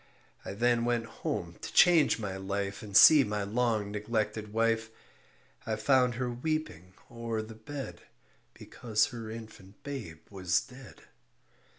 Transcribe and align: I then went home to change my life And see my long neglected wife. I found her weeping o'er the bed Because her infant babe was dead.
I 0.43 0.53
then 0.53 0.83
went 0.83 1.05
home 1.05 1.57
to 1.61 1.71
change 1.71 2.17
my 2.17 2.35
life 2.35 2.81
And 2.81 2.97
see 2.97 3.23
my 3.23 3.43
long 3.43 3.91
neglected 3.91 4.51
wife. 4.51 4.89
I 5.63 5.75
found 5.75 6.15
her 6.15 6.31
weeping 6.31 6.95
o'er 7.11 7.43
the 7.43 7.53
bed 7.53 8.01
Because 8.55 9.05
her 9.13 9.29
infant 9.29 9.83
babe 9.83 10.21
was 10.31 10.59
dead. 10.61 11.03